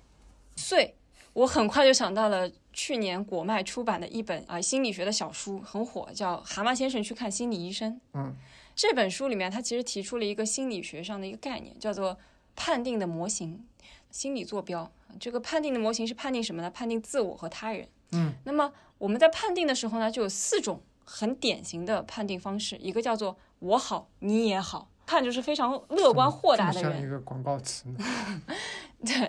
[0.54, 0.92] 所以
[1.38, 7.92] 我很快就想到了去年果麦出版的一本啊心理学的小书，很火，叫《蛤蟆先生去看心理医生》。
[8.14, 8.34] 嗯，
[8.74, 12.18] 这本书里面，他其实提出了一个心理学上的一个概念，叫做
[12.56, 13.64] 判定的模型，
[14.10, 14.90] 心理坐标。
[15.20, 16.68] 这个判定的模型是判定什么呢？
[16.68, 17.86] 判定自我和他人。
[18.10, 27.08] 嗯，那么我们在判定的时候呢，就有四种很典型的判定方式，一个叫做我好你也好，看就是非常乐观豁达的人一。
[27.08, 28.04] 个广告词呢。
[29.06, 29.26] 对，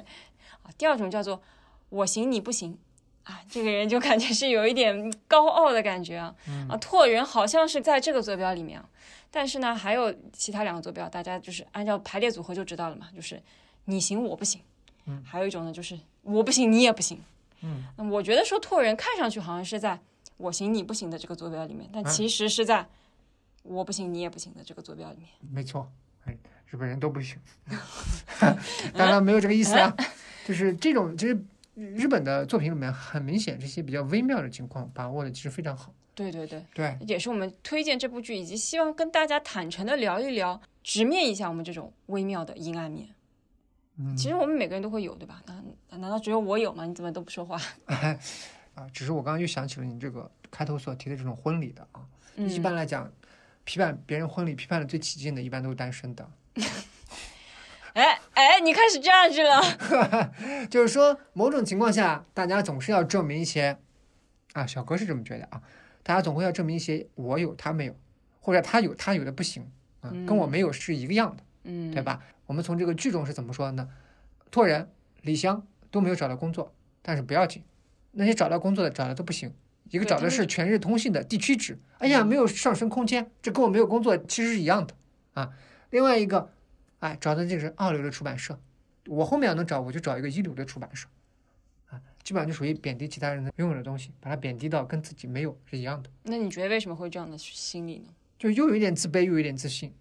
[0.63, 1.39] 啊，第二种叫做
[1.89, 2.77] 我行你不行，
[3.23, 6.33] 啊，这个人就感觉是有一点高傲的感觉啊。
[6.69, 8.87] 啊，拓人好像是在这个坐标里面啊，
[9.31, 13.41] 但是呢，还有其他两个坐标，大家就是按照排列组合就知道了嘛，就是
[13.85, 14.61] 你行我不行。
[15.05, 17.19] 嗯，还有一种呢，就是我不行你也不行。
[17.61, 19.99] 嗯，那我觉得说拓人看上去好像是在
[20.37, 22.87] 我行你不行的这个坐标里面，但啊其实是在
[23.63, 25.27] 我不行你也不行的这个坐标里面。
[25.51, 25.91] 没错，
[26.25, 27.37] 哎，日本人都不行。
[28.95, 29.93] 当然没有这个意思啊，
[30.47, 31.37] 就是这种其实
[31.95, 35.93] 日本的作品里面很明显这些比较微妙的情况把握的其实非常好。
[36.13, 36.63] 对对对。
[36.73, 43.07] 对，也是我们推荐这部剧，以及希望跟大家坦诚的聊一聊，直面一下我们这种微妙的阴暗面。
[43.97, 45.41] 嗯，其实我们每个人都会有，对吧？
[45.47, 46.85] 难难道只有我有吗？
[46.85, 47.59] 你怎么都不说话？
[47.87, 52.01] 啊，只是我刚刚又想起了你这个开头所提的这种婚礼的啊，
[52.35, 53.09] 嗯，一般来讲，
[53.63, 56.29] 批判别人婚礼批判的最起劲的，一般都是单身的。
[58.03, 60.31] 哎哎，你开始这样子了。
[60.71, 63.77] 就是说，某种情况下，大家总是要证明一些，
[64.53, 65.61] 啊，小哥是这么觉得啊，
[66.03, 67.95] 大家总会要证明一些我有他没有，
[68.39, 69.69] 或者他有他有的不行，
[70.01, 72.01] 啊，跟我没有是一个样的，嗯，对？
[72.01, 72.21] 吧？
[72.45, 73.89] 我们从这个剧中是怎么说的呢？
[74.49, 74.89] 托人、
[75.21, 77.63] 李湘都没有找到工作，但是不要紧，
[78.11, 79.53] 那些找到工作的找的都不行，
[79.89, 84.95] 一个找的是全日通信的地区值，哎呀，没有上升空间，这跟我没有工作其实是一样的
[85.33, 85.51] 啊。
[85.91, 86.49] 另外一个，
[86.99, 88.59] 哎，找的这个是二流的出版社，
[89.07, 91.07] 我后面要能找，我就找一个一流的出版社，
[91.87, 96.09] 啊，基本上就属于贬低其他人的拥有的东西，把它贬低到跟自己没有是一样的。
[96.23, 98.13] 那你觉得为什么会这样的心理呢？
[98.37, 99.93] 就又有一点自卑，又有一点自信。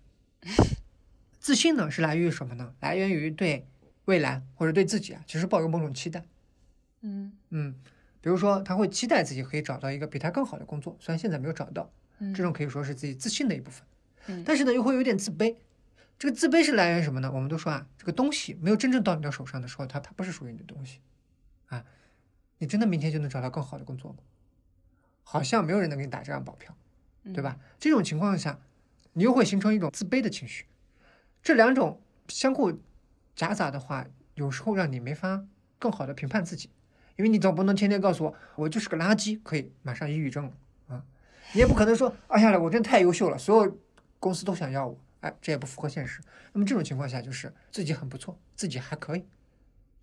[1.39, 2.75] 自信呢是来源于什么呢？
[2.81, 3.67] 来源于对
[4.05, 6.25] 未来或者对自己啊，其实抱有某种期待。
[7.03, 7.75] 嗯嗯，
[8.21, 13.87] 比如说他会期待自己可以找到一个比他更好的工作，虽然现在没有找到，嗯这种可以说是自己自信的一部分。
[14.27, 15.55] 嗯但是呢，又会有点自卑。
[16.19, 17.31] 这个自卑是来源于什么呢？
[17.33, 21.01] 我们都说啊，这个东西没有真正到你的手上的时候，它它不是属于你的东西
[21.67, 21.85] 啊。
[22.59, 24.19] 你真的明天就能找到更好的工作吗？
[25.23, 26.75] 好像没有人能给你打这样保票，
[27.23, 27.59] 嗯对吧？
[27.79, 28.59] 这种情况下，
[29.13, 30.67] 你又会形成一种自卑的情绪。
[31.41, 32.81] 这两种相互
[33.37, 34.05] 夹杂的话，
[34.35, 35.45] 有时候让你没法
[35.79, 36.71] 更好的评判自己，
[37.15, 40.53] 因为你总不能天天告诉我我就是个垃圾，可以马上抑郁症了
[40.89, 41.05] 啊！
[41.53, 43.79] 你也不可能说，哎呀，我真太优秀了，所有
[44.19, 46.21] 公司都想要我，哎，这也不符合现实。
[46.53, 49.25] 那么这种情况下，就是自己很不错，自己还可以，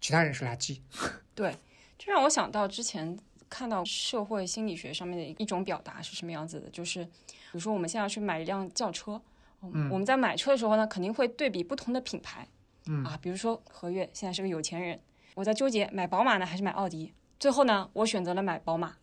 [0.01, 0.79] 其他人是垃圾。
[1.33, 1.55] 对，
[1.97, 3.17] 这让我想到之前
[3.49, 7.11] 看到社会心理学上面的一种表达是什么样子的，就是比
[7.53, 9.21] 如说我们现在要去买一辆轿车，
[9.61, 12.47] 嗯我们在买车的时候呢，肯定会对比不同的品牌，
[12.87, 14.99] 嗯啊，比如说何月现在是个有钱人，
[15.35, 18.97] 我在纠结买宝马呢还是买奥迪，最后呢，我选择了买宝马，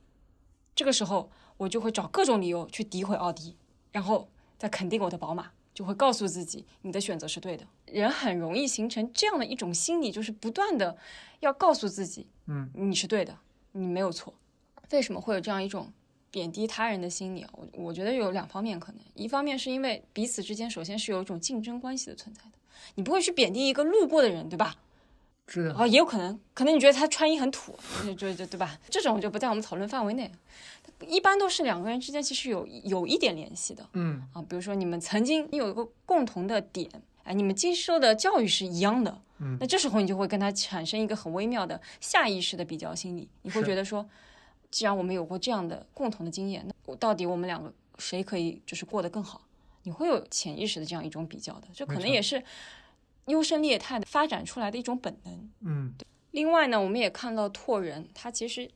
[0.75, 3.57] 这个时候我就会找各种理由去诋毁奥迪，
[3.93, 5.53] 然后再肯定我的宝马。
[5.75, 7.65] 就会告诉自己，你的选择是对的。
[7.87, 10.97] 人很容易形成这样的一种心理，就是不断的
[11.41, 13.37] 要告诉自己，嗯，你是对的，
[13.73, 14.35] 你没有错。
[14.91, 15.91] 为什么会有这样一种
[16.31, 17.51] 贬低他人的心理啊？
[17.53, 22.53] 我我觉得有两方面可能，一方面是因为彼此之间首先是有一种竞争关系的存在的，
[22.95, 24.77] 你不会去贬低一个路过的人，对吧？
[25.47, 28.79] 是的，哦，也有可能，可能你觉得他穿衣很土，就就就对吧？
[28.89, 30.31] 这种就不在我们讨论范围内。
[31.05, 33.89] 一般都是两个人之间其实有有一点联系的。
[33.93, 34.23] 嗯。
[34.33, 36.91] 啊，比如说你们曾经有一个共同的点，
[37.25, 39.57] 哎，你们接受的教育是一样的，嗯。
[39.61, 44.09] 那这时候你就会跟他产生一个很微妙的下意识的比较心理，你会觉得说，
[44.71, 49.43] 既然我们有过这样的共同的经验，那我到底我们两个谁可以就是过得更好？
[49.85, 52.43] 你会有潜意识的这样一种比较的，这可能也是
[53.27, 55.51] 优胜劣汰的发展出来的一种本能。
[55.61, 55.95] 嗯。
[56.31, 58.71] 另外呢，我们也看到拓人，他其实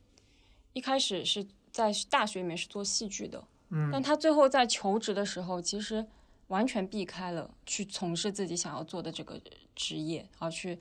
[0.73, 6.03] 一开始是在大学里面是做戏剧的，嗯但他最后在求职的时候，其实
[6.47, 9.39] 完全避开了去从事自己想要做的这个
[9.75, 10.79] 职业，而去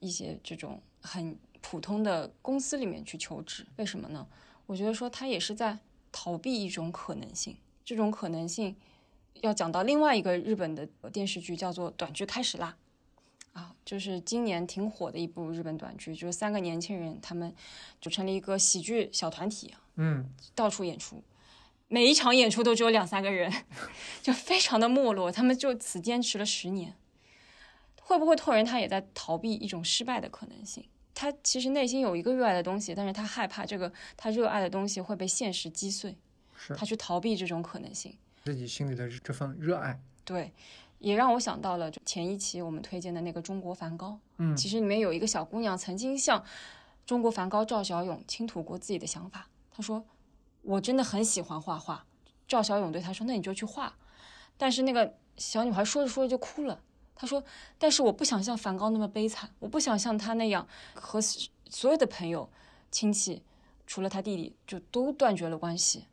[0.00, 3.66] 一些这种很普通的公司里面去求职。
[3.76, 4.26] 为什么呢？
[4.64, 5.78] 我觉得说他也是在
[6.10, 8.74] 逃避一种可能性，这种可能性
[9.42, 12.74] 要讲到另外一个日本的电视剧，叫做《短剧开始啦》。
[13.52, 17.54] 啊，就是今年挺火的一部日本短剧，就是三个年轻人，他们
[18.00, 21.22] 组成了一个喜剧小团体，嗯到处演出，
[21.88, 23.52] 每一场演出都只有两三个人，
[24.22, 25.32] 就非常的没落。
[25.32, 26.94] 他们就此坚持了十年，
[28.00, 30.84] 会不会拓人他也在逃避一种失败的可能性？
[31.14, 36.16] 他其实内心有一个热爱的东西，但是他害怕这个他热爱的东西会被现实击碎，
[36.56, 38.16] 是他去逃避这种可能性。
[38.44, 40.00] 自己心里的这份热爱。
[40.24, 40.52] 对，
[40.98, 44.18] 也让我想到了前一期我们推荐的那个中国梵高。
[44.38, 46.44] 嗯其实里面有一个小姑娘曾经向
[47.06, 49.48] 中国梵高赵小勇倾吐过自己的想法。
[49.70, 50.04] 她说
[50.62, 52.04] ：“我真的很喜欢画画。”
[52.46, 53.96] 赵小勇对她说：“那你就去画。”
[54.56, 56.80] 但是那个小女孩说着说着就哭了。
[57.14, 57.42] 她说
[57.78, 62.48] ：“但是我不想像梵高那么悲惨，我不想像他那样和所有的朋友、
[62.90, 63.42] 亲戚，
[63.86, 66.06] 除了他弟弟，就都断绝了关系，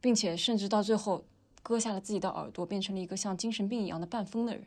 [0.00, 1.24] 并且甚至到最后
[1.62, 4.64] 割下了自己的耳朵，变成了一个像精神病一样的半疯的人。”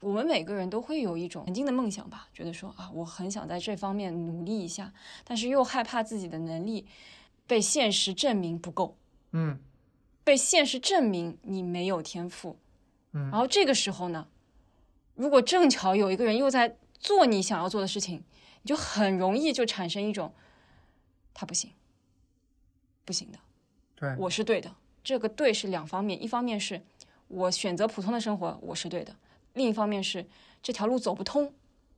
[0.00, 4.92] 我们每个人都会有一种曾经的梦想吧，觉得说啊，我很想在这方面努力一下，
[5.24, 6.86] 但是又害怕自己的能力
[7.48, 8.96] 被现实证明不够，
[9.32, 9.58] 嗯
[10.22, 12.56] 被现实证明你没有天赋。
[13.10, 14.28] 嗯然后这个时候呢，
[15.16, 18.22] 如果正巧有一个人又在做你想要做的事情，
[18.62, 20.32] 你就很容易就产生一种
[21.34, 21.72] 他不行，
[23.04, 23.38] 不行的，
[23.96, 24.72] 对，我是对的。
[25.08, 26.82] 这个对是两方面，一方面是
[27.28, 29.14] 我选择普通的生活，我是对的；
[29.54, 30.26] 另一方面是
[30.62, 31.54] 这条路走不通，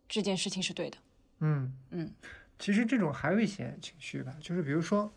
[0.09, 0.97] 这件事情是对的。
[1.41, 2.13] 嗯嗯，
[2.57, 5.13] 其实这种还有一些情绪吧，就是比如说，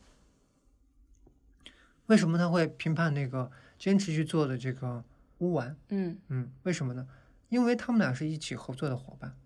[2.08, 5.04] 为什么他会评判那个坚持去做的这个
[5.38, 5.78] 乌丸？
[5.90, 7.08] 嗯嗯，为什么呢？
[7.50, 9.38] 因为他们俩是一起合作的伙伴，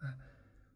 [0.00, 0.14] 啊，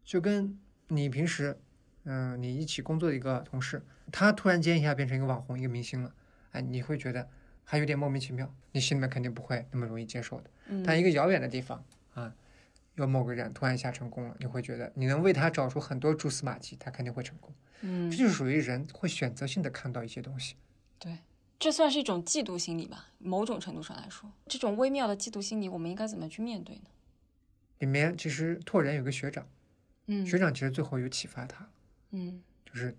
[0.03, 1.61] 就跟你平时，
[2.05, 6.15] 嗯、你一起工作的一个同事，他突然间一下变成一个网红、一个明星了，
[6.53, 7.29] 哎，你会觉得
[7.65, 10.51] 还有点莫名其妙，你心里面肯定不会那么容易接受的。
[10.69, 11.85] 嗯，但一个遥远的地方
[12.15, 12.35] 啊，
[12.95, 17.53] 有某个人突然一下成功了，你会觉得你能为他找出很多蛛丝马迹，他肯定会成功。
[17.81, 20.55] 嗯这，就是属于人会选择性的看到一些东西。
[20.99, 21.19] 对，
[21.59, 23.09] 这算是一种嫉妒心理吧？
[23.19, 26.83] 某种程度上来说，这种微妙的嫉妒心理，我们应该怎么去面对呢？
[27.79, 29.45] 里面其实拓人有个学长，
[30.07, 31.69] 嗯学长其实最后有启发他，
[32.11, 32.97] 嗯就是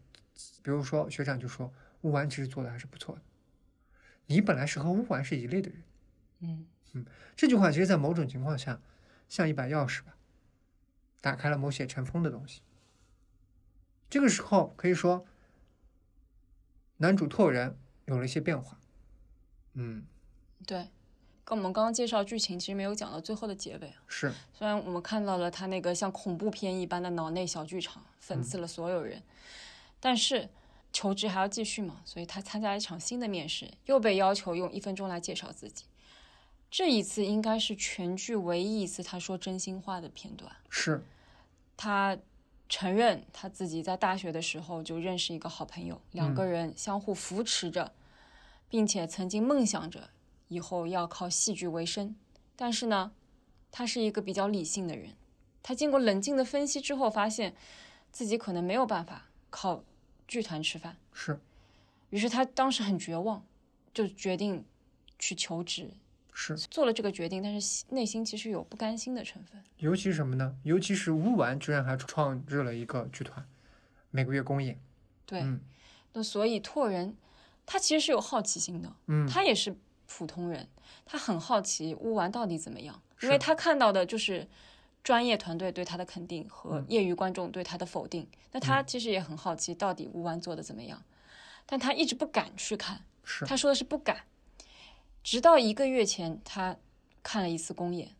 [0.62, 3.22] 比如说学长就说乌丸其实做的还是不错的，
[4.34, 5.84] 你本来是和乌丸是一类的人。
[6.40, 8.82] 嗯嗯这句话其实，在某种情况下，
[9.30, 10.16] 像一把钥匙吧，
[11.22, 12.62] 打开了某些尘封的东西。
[14.10, 15.24] 这个时候可以说，
[16.98, 18.80] 男主拓人有了一些变化。
[19.74, 20.04] 嗯，
[20.66, 20.90] 对，
[21.46, 24.02] 跟我们刚刚介绍剧情其实没有讲到最后的结尾啊。
[24.08, 29.22] 是，虽然我们看到了他那个像恐怖片一般的脑内小剧场，讽刺了所有人，
[30.00, 30.50] 但是
[30.94, 35.86] 求职还要继续嘛，所以他参加一场新的面试，又被要求用一分钟来介绍自己。
[36.70, 40.52] 这一次应该是全剧唯一一次他说真心话的片段。
[40.70, 41.04] 是，
[41.76, 42.18] 他
[42.70, 47.94] 承认他自己在大学的时候就认识一个好朋友，两个人相互扶持着，
[48.70, 50.10] 并且曾经梦想着
[50.48, 52.16] 以后要靠戏剧为生。
[52.56, 53.12] 但是呢，
[53.72, 55.16] 他是一个比较理性的人，
[55.62, 57.56] 他经过冷静的分析之后，发现
[58.12, 59.84] 自己可能没有办法靠
[60.34, 61.40] 剧团吃饭，是，
[62.10, 63.46] 于是他当时很绝望，
[63.94, 64.66] 就决定
[65.20, 65.92] 去求职。
[66.34, 66.58] 是。
[66.58, 69.64] 做了这个决定，但是内心其实有不甘心的成分。
[69.78, 70.58] 尤其是什么呢？
[70.64, 73.48] 尤其是乌丸居然还创制了一个剧团，
[74.10, 74.80] 每个月公演。
[75.28, 75.62] 对，嗯
[76.14, 77.16] 那所以拓人
[77.68, 79.76] 他其实是有好奇心的，嗯，他也是
[80.08, 80.68] 普通人，
[81.06, 84.48] 他很好奇乌丸到底怎么样，因为他看到的就是
[85.04, 88.28] 专业团队对他的肯定和嗯业余观众对他的否定。
[88.52, 91.04] 那他其实也很好奇，到底吴湾做的怎么样，
[91.66, 93.04] 但他一直不敢去看。
[93.24, 94.24] 是，他说的是不敢，
[95.24, 96.78] 直到一个月前，他
[97.22, 98.16] 看了一次公演，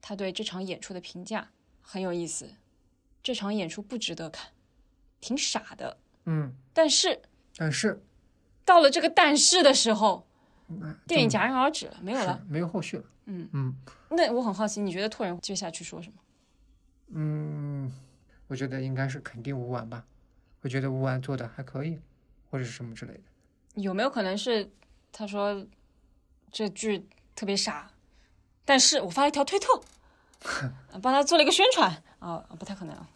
[0.00, 1.50] 他对这场演出的评价
[1.82, 2.50] 很有意思，
[3.22, 4.50] 这场演出不值得看，
[5.20, 5.98] 挺傻的。
[6.24, 7.22] 嗯，但是
[7.56, 8.02] 但是
[8.64, 10.26] 到了这个但是的时候，
[10.68, 12.44] 嗯电影戛然而止了，没有了。
[12.48, 13.04] 没有后续了。
[13.26, 13.74] 嗯嗯
[14.10, 16.18] 那我很好奇，你觉得拓人接下去说什么？
[17.08, 17.92] 嗯，
[18.48, 20.04] 我觉得应该是肯定吴婉吧，
[20.62, 21.98] 我觉得吴婉做的还可以，
[22.50, 23.20] 或者是什么之类的。
[23.74, 24.70] 有没有可能是
[25.12, 25.66] 他说
[26.50, 27.90] 这剧特别傻，
[28.64, 29.80] 但是我发了一条推特，
[31.02, 33.08] 帮他做了一个宣传啊，不太可能啊。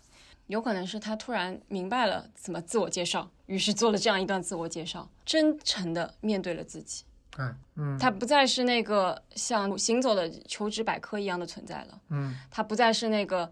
[0.46, 7.04] 有可能是他突然明白了怎么自我介绍，于是做了这样一段自我介绍，真诚的面对了自己。
[7.36, 13.50] 啊，嗯他不再是那个像行走的求职百科一样的存在了，嗯他不再是那个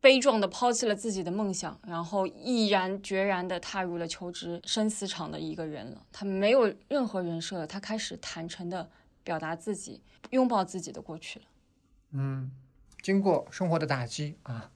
[0.00, 6.06] 悲壮的抛弃了自己的梦想，然后毅然决然的踏入了求职生死场的一个人了。
[6.10, 8.90] 他没有任何人设了，他开始坦诚的
[9.22, 11.44] 表达自己，拥抱自己的过去了。
[12.12, 12.50] 嗯，
[13.02, 14.70] 经过生活的打击啊，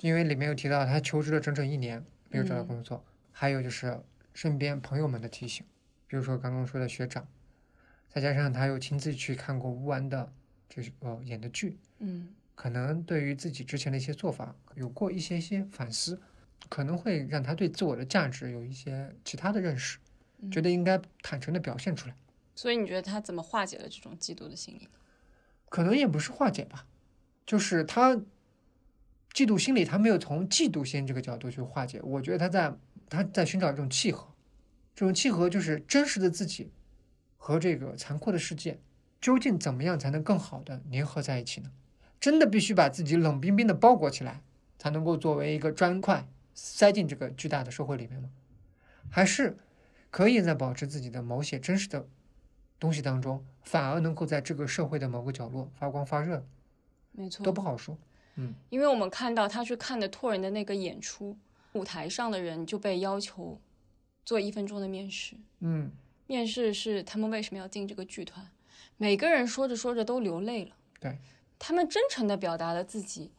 [0.00, 4.00] 因为里面有提到他求职了整整一年没有找到嗯工作，还有就是
[4.32, 5.66] 身边朋友们的提醒，
[6.06, 7.28] 比如说刚刚说的学长，
[8.08, 10.32] 再加上他又亲自去看过吴安的
[10.68, 16.20] 这个演的剧，嗯可能对于自己之前的一些做法有过一些些反思，
[16.68, 19.98] 可能会让他对自我的价值有一些其他的认识，
[20.50, 22.14] 觉得应该坦诚的表现出来。
[22.54, 24.90] 所以你觉得他怎么化解了这种嫉妒的心理呢？
[25.68, 26.86] 可能也不是化解吧，
[27.46, 28.14] 就是他
[29.32, 32.00] 嫉妒心理，他没有从嫉妒心这个角度去化解。
[32.02, 32.74] 我觉得他在
[33.08, 34.28] 他在寻找一种契合，
[34.94, 36.70] 这种契合就是真实的自己
[37.38, 38.78] 和这个残酷的世界，
[39.20, 41.70] 究竟怎么样才能更好的粘合在一起呢？
[42.22, 44.40] 真的必须把自己冷冰冰的包裹起来，
[44.78, 48.30] 才能够作为一个砖块塞进这个巨大的社会里面吗？
[49.10, 49.56] 还是
[50.08, 52.06] 可以在保持自己的某些真实的
[52.78, 56.46] 东西当中，反而能够在这个社会的某个角落发光发热，
[57.10, 57.98] 没错，都不好说。
[58.36, 61.36] 嗯因为我们看到他去看的托人的那个演出，
[61.72, 63.60] 舞台上的人就被要求
[64.24, 65.34] 做一分钟的面试。
[65.58, 65.90] 嗯，
[66.28, 68.48] 面试是他们为什么要进这个剧团，
[68.96, 70.76] 每个人说着说着都流泪了。
[71.00, 71.18] 对，
[71.64, 73.30] 他们真诚的表达了自己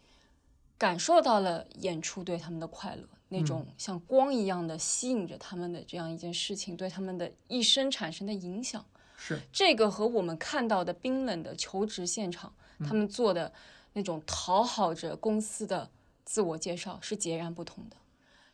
[0.78, 8.86] 感受到了演出对他们的快乐，那种像光一样的吸引着他们的这样一件事情对他们的一生产生的影响。
[9.18, 13.52] 是这个和我们看到的冰冷的求职现场，他们做的
[13.92, 15.92] 那种讨好着公司的
[16.24, 17.98] 自我介绍是截然不同的。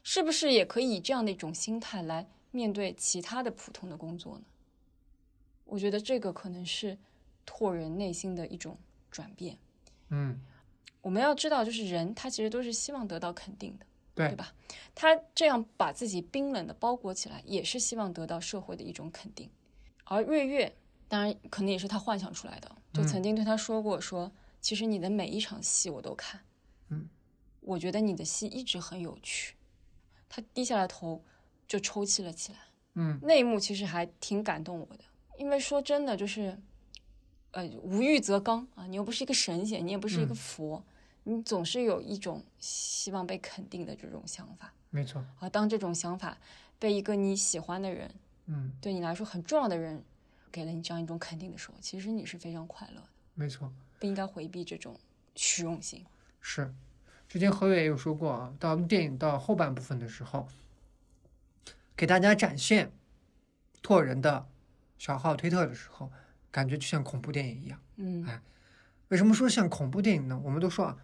[0.02, 4.46] 是不是也可以以这样的一种心态来面对其他的普通的工作呢？
[5.66, 6.98] 我觉得这个可能是
[7.46, 8.76] 拓人内心的一种
[9.12, 9.58] 转变。
[10.10, 10.39] 嗯，
[11.01, 13.86] 我们要知道，就是人他其实都是希望得到肯定的，
[14.16, 14.53] 对对吧？
[14.93, 19.49] 他这样把自己冰冷的包裹起来，也是希望得到社会的一种肯定。
[20.05, 20.76] 而瑞月，
[21.07, 26.41] 当然可能也是他幻想出来的，就曾经对他说过说，其实你的每一场戏我都看，
[26.89, 27.07] 嗯，
[27.62, 29.55] 我觉得你的戏一直很有趣。
[30.28, 31.24] 他低下了头，
[31.68, 32.60] 就抽泣了起来。
[32.95, 35.03] 嗯那一幕其实还挺感动我的，
[35.38, 36.60] 因为说真的，就是，
[37.52, 40.84] 呃，无欲则刚啊，你又不是一个神仙，你也不是一个嗯佛，
[41.24, 45.50] 你总是有一种希望被肯定的这种想法没错，啊。
[45.50, 46.38] 当这种想法
[46.78, 48.14] 被一个你喜欢的人，
[48.45, 50.04] 嗯对你来说很重要的人，
[50.52, 55.00] 给了你这样一种肯定的时候，其实你是非常快乐的，没错，不应该回避这种
[55.36, 56.06] 虚荣心。
[56.41, 56.74] 是。
[57.28, 60.47] 之前何伟也有说过啊，到电影到后半部分的时候，
[61.95, 62.91] 给大家展现
[63.84, 64.47] 拓人的
[64.97, 66.12] 小号推特的时候，
[66.52, 67.80] 感觉就像恐怖电影一样。
[67.97, 68.41] 嗯哎
[69.10, 70.39] 为什么说像恐怖电影呢？
[70.43, 70.97] 我们都说啊，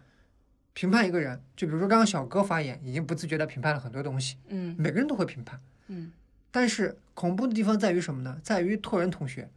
[0.74, 5.60] 评判一个人，就比如说刚刚小哥发言，已经不自觉的评判了很多东西，嗯每个人都会评判。
[5.88, 6.12] 嗯
[6.52, 8.40] 但是恐怖的地方在于什么呢？
[8.44, 9.50] 在于拓人同学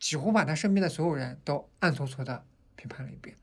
[0.00, 3.36] 几乎把他身边的所有人都暗搓搓的评判了一遍。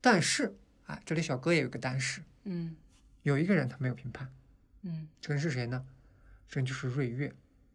[0.00, 2.74] 但是啊，这里小哥也有个但是，嗯
[3.22, 4.28] 有一个人他没有评判，
[4.80, 5.84] 嗯这个人是谁呢？
[6.48, 7.30] 这人就是瑞月。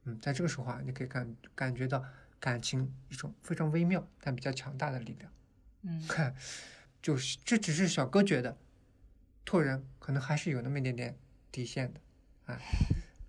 [0.05, 2.03] 嗯，在这个时候啊，你可以感感觉到
[2.39, 5.31] 感情一种非常微妙但比较强大的力量。
[5.83, 6.35] 嗯看，
[7.01, 8.57] 就是这只是小哥觉得，
[9.45, 11.17] 拓人可能还是有那么一点点
[11.51, 12.01] 底线的，
[12.45, 12.59] 啊，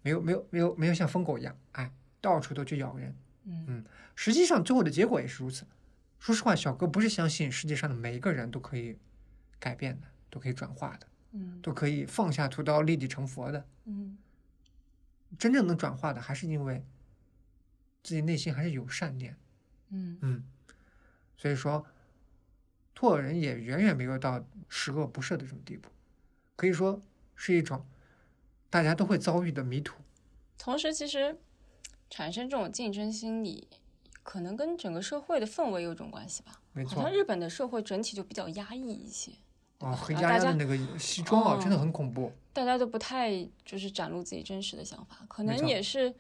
[0.03, 3.15] 没有没有没有没有像疯狗一样，哎，到处都去咬人。
[3.45, 3.85] 嗯
[4.15, 5.67] 实际上最后的结果也是如此。
[6.19, 8.99] 说实话，小哥不是相信世界上的每一个人都可以
[9.61, 13.65] 改变的，都可以转化的，嗯都可以放下屠刀立地成佛的。
[13.85, 14.19] 嗯
[15.39, 16.85] 真正能转化的，还是因为
[18.09, 19.37] 自己内心还是有善念。
[19.91, 20.45] 嗯嗯，
[21.37, 21.85] 所以说，
[22.95, 25.91] 拓人也远远没有到十恶不赦的这种地步，
[26.57, 26.99] 可以说
[27.37, 27.85] 是一种
[28.71, 29.99] 大家都会遭遇的迷途。
[30.57, 31.37] 同时，其实
[32.09, 33.69] 产生这种竞争心理，
[34.23, 36.63] 可能跟整个社会的氛围有种关系吧。
[36.73, 39.33] 没错好像，日本的社会整体就比较压抑一些，
[39.81, 42.33] 啊，黑压压的那个西装啊，哦真的很恐怖。
[42.55, 46.15] 大家都不太就是展露自己真实的想法，可能也是。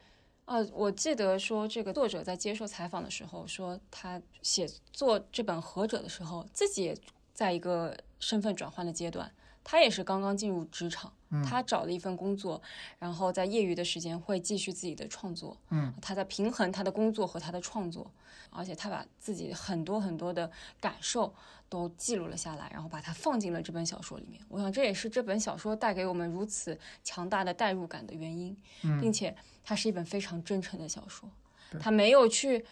[0.49, 6.96] 啊，我记得说这个作者在接受采访的时候说，他写作这本《合者》的时候，自己也
[7.34, 9.30] 在一个身份转换的阶段。
[9.62, 12.62] 他也是刚刚进入职场，嗯他找了一份工作，
[12.99, 15.55] 然后在业余的时间会继续自己的创作。
[15.68, 18.11] 嗯，他在平衡他的工作和他的创作，
[18.49, 21.34] 而且他把自己很多很多的感受
[21.69, 24.41] 都记录了下来，然后把它放进了这本小说里面。
[24.49, 31.31] 我想这也是这本小说带给我们如此强大的代入感的原因，嗯并且它是一本非常真诚的小说，
[31.71, 32.64] 对它没有去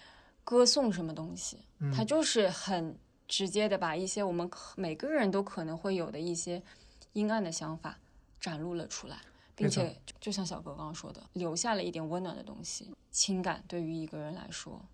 [0.45, 6.63] 歌颂什么东西，嗯它就是很直接的把一些我们每个人都可能会有的一些
[7.13, 7.99] 阴暗的想法
[8.41, 9.19] 展露了出来。
[9.59, 12.91] 并且，就像小哥刚刚说的，留下了一点温暖的东西。
[13.11, 14.85] 情感对于一个人来说，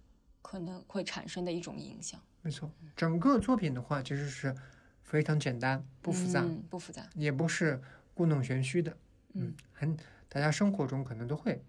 [0.40, 2.20] 可能会产生的一种影响。
[2.42, 4.54] 没错，整个作品的话其实是
[5.02, 7.08] 非常简单，不复杂，嗯、不复杂。
[7.14, 7.80] 也不是
[8.14, 8.96] 故弄玄虚的。
[9.34, 9.96] 嗯，很
[10.28, 11.62] 大家生活中可能都会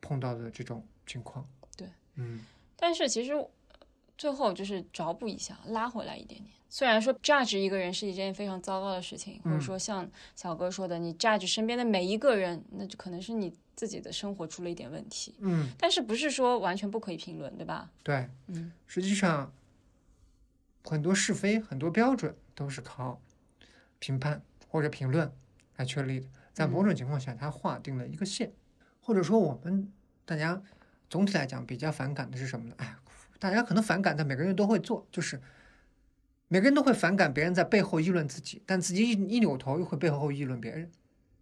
[0.00, 1.48] 碰到的这种情况。
[1.76, 2.40] 对，嗯，
[2.76, 3.48] 但是其实呃
[4.18, 6.52] 最后就是找补一下，拉回来一点点。
[6.68, 15.34] 虽然说 judge 一个人是一件非常糟糕的事情，或者嗯说像小哥说的，你 judge 身边的每一个人，那就可能是你自己的生活出了一点问题。
[15.38, 17.88] 嗯，但是不是说完全不可以评论，对吧？
[18.02, 19.50] 对，嗯实际上
[20.88, 23.20] 很多是非、很多标准都是靠
[23.98, 25.30] 评判或者评论
[25.76, 26.28] 来确立的。
[26.52, 28.52] 在某种情况下，它划定了一个线，
[29.02, 29.92] 或者说我们
[30.24, 30.62] 大家
[31.10, 32.74] 总体来讲比较反感的是什么呢？
[32.78, 32.96] 哎，
[33.38, 35.40] 大家可能反感，但每个人都会做，就是
[36.48, 40.90] 每个人都会反感别人在背后议论自己，但自己一一扭头又会背后议论别人。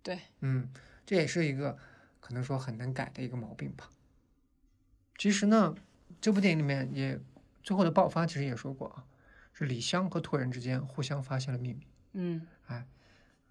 [0.03, 0.69] 对，嗯，
[1.07, 1.79] 这也是一个
[2.21, 3.91] 可能说很难改的一个毛病吧。
[5.17, 5.75] 其实呢，
[6.21, 7.21] 这部电影里面也
[7.63, 9.05] 最后的爆发，其实也说过啊，
[9.55, 11.87] 是李湘和托人之间互相发现了秘密。
[12.13, 12.87] 嗯哎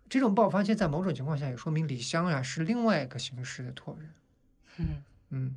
[0.10, 4.14] 这种爆发，现在某种情况下也说明李湘呀是另外一个形式的托人。
[4.78, 5.56] 嗯嗯，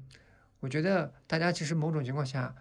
[0.61, 2.55] 我觉得大家其实某种情况下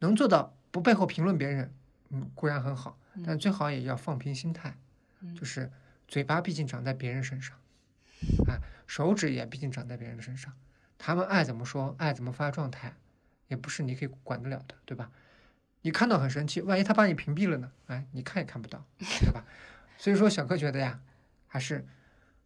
[0.00, 1.72] 能做到不背后评论别人，
[2.10, 4.76] 嗯，固然很好，但最好也要放平心态，
[5.20, 5.70] 嗯就是
[6.06, 7.56] 嘴巴毕竟长在别人身上，
[8.48, 10.52] 啊，手指也毕竟长在别人身上，
[10.98, 12.92] 他们爱怎么说，爱怎么发状态，
[13.48, 15.10] 也不是你可以管得了的，对吧？
[15.86, 17.70] 你看到很生气，万一他把你屏蔽了呢？
[17.86, 19.44] 哎，你看也看不到， 对吧？
[19.96, 21.00] 所以说，小柯觉得呀，
[21.46, 21.86] 还是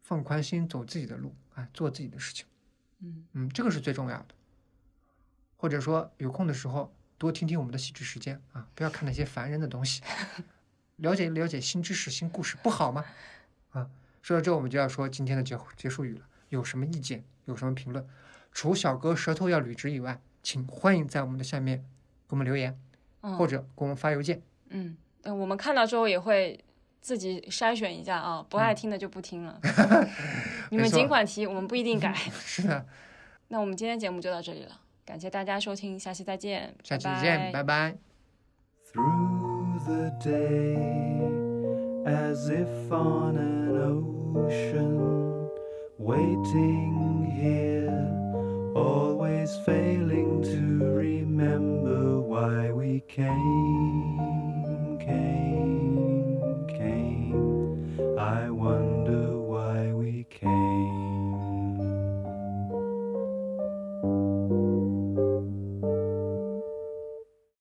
[0.03, 2.45] 放宽心，走自己的路，啊，做自己的事情。
[2.99, 4.35] 嗯嗯，这个是最重要的。
[5.57, 10.03] 或者说有空的时候多听听我们的喜剧时间啊，不要看那些烦人的东西，
[10.97, 13.07] 了解了解新知识、新故事，不好吗？
[13.71, 13.89] 啊，
[14.21, 16.27] 说到这，我们就要说今天的结结束语了。
[16.51, 17.25] 有什么意见？
[17.47, 18.07] 有什么评论？
[18.53, 21.79] 除小哥舌头要捋直以外，请欢迎在我们的下面
[22.29, 22.79] 给我们留言，
[23.23, 26.59] 嗯，或者给我们发邮件嗯，呃我们看到之后也会
[27.01, 29.59] 自己筛选一下啊，不爱听的就不听了。
[30.71, 32.13] 你们尽管提，我们不一定改。
[32.33, 32.87] 是的，
[33.49, 37.97] 那我们今天节目就到这里了，感谢大家收听，下期再见，下期再见，拜拜。
[38.93, 40.77] through the day
[42.05, 43.77] as if on an
[44.35, 45.49] ocean
[45.99, 47.91] waiting here
[49.41, 54.40] always failing to remember why we came